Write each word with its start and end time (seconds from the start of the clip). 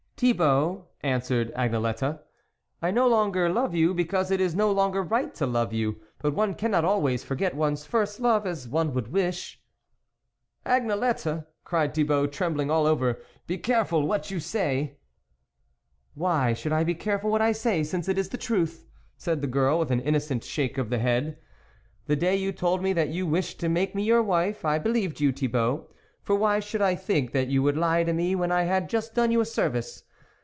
"Thibault," 0.21 0.85
answered 1.01 1.51
Agnelette," 1.55 2.19
I 2.83 2.91
no 2.91 3.07
longer 3.07 3.49
love 3.49 3.73
you, 3.73 3.95
because 3.95 4.29
it 4.29 4.39
is 4.39 4.53
no 4.53 4.71
longer 4.71 5.01
right 5.01 5.33
to 5.33 5.47
love 5.47 5.73
you; 5.73 5.99
but 6.19 6.35
one 6.35 6.53
cannot 6.53 6.85
always 6.85 7.23
forget 7.23 7.55
one's 7.55 7.85
first 7.85 8.19
love 8.19 8.45
as 8.45 8.67
one 8.67 8.93
would 8.93 9.07
wish." 9.11 9.59
"Agnelette!" 10.63 11.47
cried 11.63 11.95
Thibault, 11.95 12.27
trembling 12.27 12.69
all 12.69 12.85
over," 12.85 13.19
be 13.47 13.57
careful 13.57 14.05
what 14.05 14.29
you 14.29 14.39
say!"" 14.39 14.99
Why 16.13 16.53
should 16.53 16.71
I 16.71 16.83
be 16.83 16.93
careful 16.93 17.31
what 17.31 17.41
I 17.41 17.51
say, 17.51 17.81
since 17.83 18.07
it 18.07 18.19
is 18.19 18.29
the 18.29 18.37
truth," 18.37 18.85
said 19.17 19.41
the 19.41 19.47
girl 19.47 19.79
with 19.79 19.89
an 19.89 20.01
innocent 20.01 20.43
shake 20.43 20.77
of 20.77 20.91
the 20.91 20.99
head." 20.99 21.39
The 22.05 22.15
day 22.15 22.35
you 22.35 22.51
told 22.51 22.83
me 22.83 22.93
that 22.93 23.09
you 23.09 23.25
wished 23.25 23.59
to 23.61 23.69
make 23.69 23.95
me 23.95 24.03
your 24.03 24.21
wife, 24.21 24.63
I 24.65 24.77
believed 24.77 25.19
you, 25.19 25.31
Thi 25.31 25.47
bault; 25.47 25.91
for 26.21 26.35
why 26.35 26.59
should 26.59 26.81
I 26.83 26.93
think 26.93 27.31
that 27.31 27.47
you 27.47 27.63
would 27.63 27.75
lie 27.75 28.03
to 28.03 28.13
me 28.13 28.35
when 28.35 28.51
I 28.51 28.65
had 28.65 28.87
just 28.87 29.15
done 29.15 29.31
you 29.31 29.41
a 29.41 29.45
service 29.45 30.03